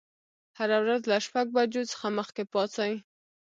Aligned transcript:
هره 0.57 0.77
ورځ 0.83 1.01
له 1.11 1.17
شپږ 1.25 1.47
بجو 1.55 1.83
څخه 1.91 2.07
مخکې 2.19 2.43
پاڅئ. 2.53 2.93